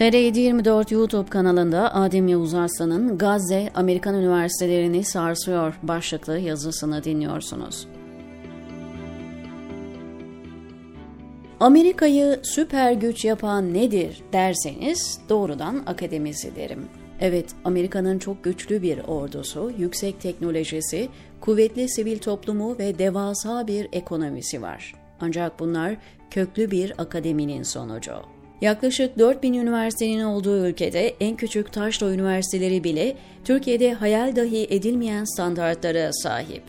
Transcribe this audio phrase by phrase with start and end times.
[0.00, 7.88] TR724 YouTube kanalında Adem Yavuz Arslan'ın Gazze Amerikan Üniversitelerini sarsıyor başlıklı yazısını dinliyorsunuz.
[11.60, 16.88] Amerika'yı süper güç yapan nedir derseniz doğrudan akademisi derim.
[17.20, 21.08] Evet, Amerika'nın çok güçlü bir ordusu, yüksek teknolojisi,
[21.40, 24.94] kuvvetli sivil toplumu ve devasa bir ekonomisi var.
[25.20, 25.96] Ancak bunlar
[26.30, 28.39] köklü bir akademinin sonucu.
[28.60, 36.12] Yaklaşık 4000 üniversitenin olduğu ülkede en küçük taşra üniversiteleri bile Türkiye'de hayal dahi edilmeyen standartlara
[36.12, 36.62] sahip.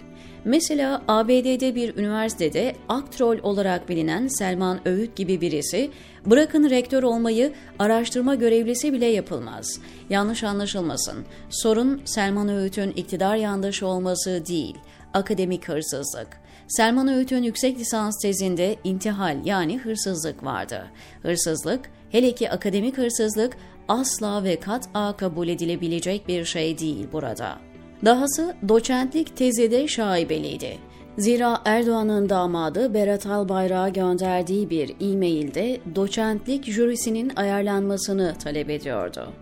[0.45, 5.89] Mesela ABD'de bir üniversitede aktrol olarak bilinen Selman Öğüt gibi birisi,
[6.25, 9.79] bırakın rektör olmayı araştırma görevlisi bile yapılmaz.
[10.09, 11.25] Yanlış anlaşılmasın.
[11.49, 14.77] Sorun Selman Öğüt'ün iktidar yandaşı olması değil,
[15.13, 16.40] akademik hırsızlık.
[16.71, 20.88] Selman Öğüt'ün yüksek lisans tezinde intihal yani hırsızlık vardı.
[21.21, 27.57] Hırsızlık, hele ki akademik hırsızlık asla ve kat'a kabul edilebilecek bir şey değil burada.
[28.05, 30.77] Dahası doçentlik tezi de şaibeliydi.
[31.18, 39.34] Zira Erdoğan'ın damadı Berat Albayrak'a gönderdiği bir e-mailde doçentlik jürisinin ayarlanmasını talep ediyordu.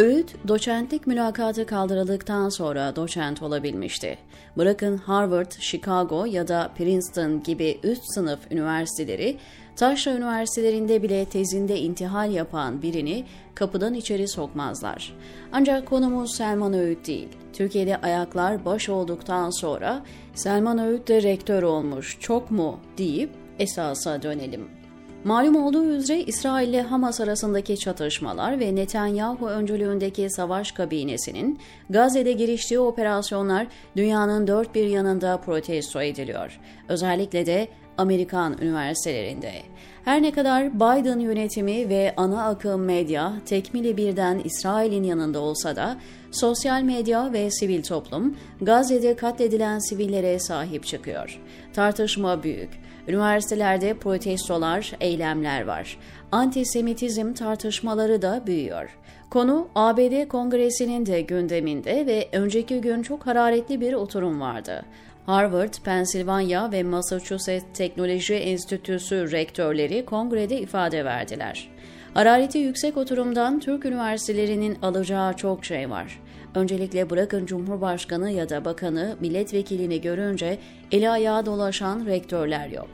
[0.00, 4.18] Öğüt, doçentlik mülakatı kaldırıldıktan sonra doçent olabilmişti.
[4.56, 9.36] Bırakın Harvard, Chicago ya da Princeton gibi üst sınıf üniversiteleri,
[9.76, 15.16] taşra üniversitelerinde bile tezinde intihal yapan birini kapıdan içeri sokmazlar.
[15.52, 17.28] Ancak konumuz Selman Öğüt değil.
[17.52, 20.02] Türkiye'de ayaklar baş olduktan sonra
[20.34, 24.79] Selman Öğüt de rektör olmuş, çok mu deyip esasa dönelim.
[25.24, 31.58] Malum olduğu üzere İsrail ile Hamas arasındaki çatışmalar ve Netanyahu öncülüğündeki savaş kabinesinin
[31.90, 36.60] Gazze'de giriştiği operasyonlar dünyanın dört bir yanında protesto ediliyor.
[36.88, 39.52] Özellikle de Amerikan üniversitelerinde.
[40.04, 45.96] Her ne kadar Biden yönetimi ve ana akım medya tekmili birden İsrail'in yanında olsa da
[46.30, 51.40] sosyal medya ve sivil toplum Gazze'de katledilen sivillere sahip çıkıyor.
[51.72, 52.89] Tartışma büyük.
[53.08, 55.98] Üniversitelerde protestolar, eylemler var.
[56.32, 58.98] Antisemitizm tartışmaları da büyüyor.
[59.30, 64.84] Konu ABD Kongresi'nin de gündeminde ve önceki gün çok hararetli bir oturum vardı.
[65.26, 71.68] Harvard, Pennsylvania ve Massachusetts Teknoloji Enstitüsü rektörleri kongrede ifade verdiler.
[72.14, 76.20] Harareti yüksek oturumdan Türk üniversitelerinin alacağı çok şey var.
[76.54, 80.58] Öncelikle bırakın Cumhurbaşkanı ya da bakanı milletvekilini görünce
[80.92, 82.88] eli ayağa dolaşan rektörler yok.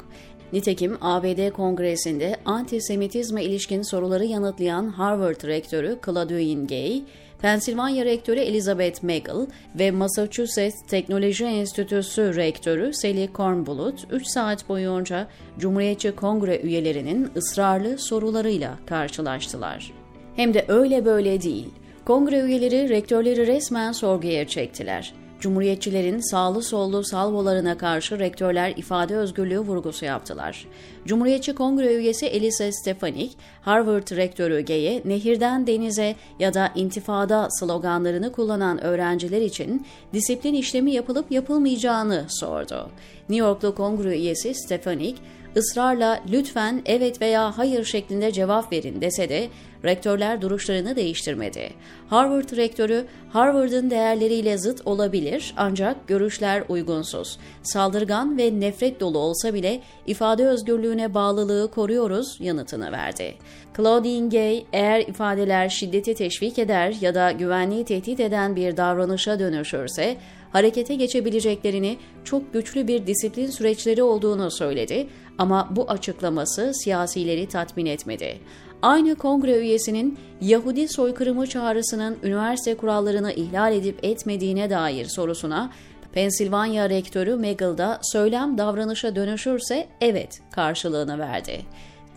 [0.52, 7.02] Nitekim ABD Kongresi'nde antisemitizme ilişkin soruları yanıtlayan Harvard rektörü Claudine Gay,
[7.42, 9.46] Pensilvanya Rektörü Elizabeth Magel
[9.78, 15.28] ve Massachusetts Teknoloji Enstitüsü Rektörü Sally Kornbluth 3 saat boyunca
[15.58, 19.92] Cumhuriyetçi Kongre üyelerinin ısrarlı sorularıyla karşılaştılar.
[20.36, 21.68] Hem de öyle böyle değil.
[22.06, 25.14] Kongre üyeleri rektörleri resmen sorguya çektiler.
[25.40, 30.66] Cumhuriyetçilerin sağlı sollu salvolarına karşı rektörler ifade özgürlüğü vurgusu yaptılar.
[31.06, 38.84] Cumhuriyetçi Kongre üyesi Elisa Stefanik, Harvard rektörü Gay'e nehirden denize ya da intifada sloganlarını kullanan
[38.84, 42.90] öğrenciler için disiplin işlemi yapılıp yapılmayacağını sordu.
[43.28, 45.16] New Yorklu Kongre üyesi Stefanik,
[45.56, 49.48] ısrarla lütfen evet veya hayır şeklinde cevap verin dese de
[49.84, 51.70] rektörler duruşlarını değiştirmedi.
[52.08, 57.38] Harvard rektörü Harvard'ın değerleriyle zıt olabilir ancak görüşler uygunsuz.
[57.62, 63.34] Saldırgan ve nefret dolu olsa bile ifade özgürlüğüne bağlılığı koruyoruz yanıtını verdi.
[63.76, 70.16] Claudine Gay eğer ifadeler şiddeti teşvik eder ya da güvenliği tehdit eden bir davranışa dönüşürse
[70.52, 75.06] harekete geçebileceklerini, çok güçlü bir disiplin süreçleri olduğunu söyledi
[75.38, 78.38] ama bu açıklaması siyasileri tatmin etmedi.
[78.82, 85.70] Aynı kongre üyesinin Yahudi soykırımı çağrısının üniversite kurallarını ihlal edip etmediğine dair sorusuna
[86.12, 91.60] Pensilvanya rektörü Megal'da söylem davranışa dönüşürse evet karşılığını verdi.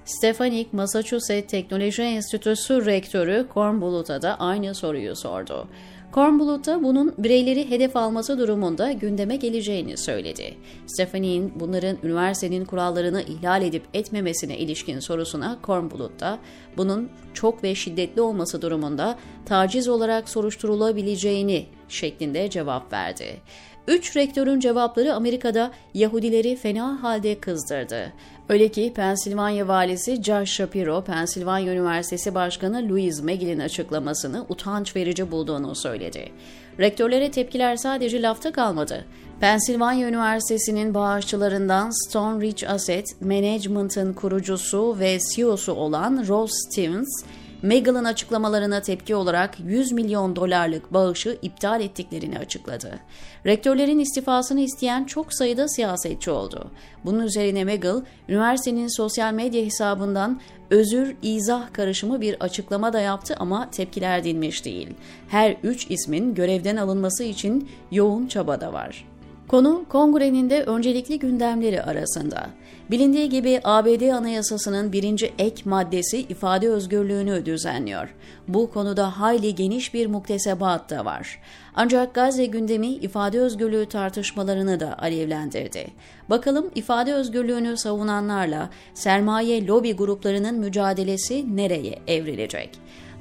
[0.06, 5.68] Stefanik, Massachusetts Teknoloji Enstitüsü rektörü Kornbluth'a da aynı soruyu sordu.
[6.12, 10.58] Kornbluth da bunun bireyleri hedef alması durumunda gündeme geleceğini söyledi.
[10.88, 16.40] Stephanie'nin bunların üniversitenin kurallarını ihlal edip etmemesine ilişkin sorusuna Kornbluth da
[16.78, 23.42] bunun çok ve şiddetli olması durumunda taciz olarak soruşturulabileceğini şeklinde cevap verdi.
[23.90, 28.14] Üç rektörün cevapları Amerika'da Yahudileri fena halde kızdırdı.
[28.50, 35.76] Öyle ki Pensilvanya valisi Josh Shapiro, Pensilvanya Üniversitesi Başkanı Louis Magill'in açıklamasını utanç verici bulduğunu
[35.76, 36.32] söyledi.
[36.80, 39.06] Rektörlere tepkiler sadece lafta kalmadı.
[39.40, 47.24] Pensilvanya Üniversitesi'nin bağışçılarından Stone Ridge Asset Management'ın kurucusu ve CEO'su olan Ross Stevens,
[47.62, 53.00] Megal'ın açıklamalarına tepki olarak 100 milyon dolarlık bağışı iptal ettiklerini açıkladı.
[53.46, 56.72] Rektörlerin istifasını isteyen çok sayıda siyasetçi oldu.
[57.06, 63.70] Bunun üzerine Megal, üniversitenin sosyal medya hesabından özür, izah karışımı bir açıklama da yaptı ama
[63.70, 64.90] tepkiler dinmiş değil.
[65.28, 69.09] Her üç ismin görevden alınması için yoğun çaba da var.
[69.50, 72.50] Konu kongrenin de öncelikli gündemleri arasında.
[72.92, 78.16] Bilindiği gibi ABD Anayasası'nın birinci ek maddesi ifade özgürlüğünü düzenliyor.
[78.48, 81.40] Bu konuda hayli geniş bir muktesebat da var.
[81.76, 85.88] Ancak Gazze gündemi ifade özgürlüğü tartışmalarını da alevlendirdi.
[86.30, 92.70] Bakalım ifade özgürlüğünü savunanlarla sermaye lobi gruplarının mücadelesi nereye evrilecek?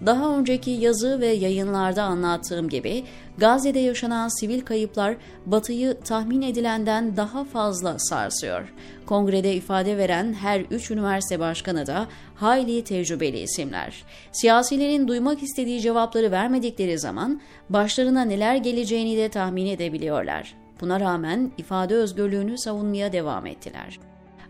[0.07, 3.05] Daha önceki yazı ve yayınlarda anlattığım gibi
[3.39, 5.17] Gazze'de yaşanan sivil kayıplar
[5.47, 8.73] Batı'yı tahmin edilenden daha fazla sarsıyor.
[9.07, 14.05] Kongrede ifade veren her üç üniversite başkanı da hayli tecrübeli isimler.
[14.33, 17.41] Siyasilerin duymak istediği cevapları vermedikleri zaman
[17.71, 20.55] başlarına neler geleceğini de tahmin edebiliyorlar.
[20.81, 23.99] Buna rağmen ifade özgürlüğünü savunmaya devam ettiler.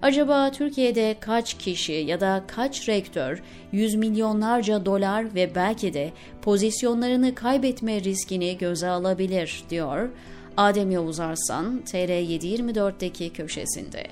[0.02, 3.42] Acaba Türkiye'de kaç kişi ya da kaç rektör
[3.72, 6.12] yüz milyonlarca dolar ve belki de
[6.42, 10.08] pozisyonlarını kaybetme riskini göze alabilir diyor
[10.56, 14.06] Adem Yavuz Arslan TR724'deki köşesinde.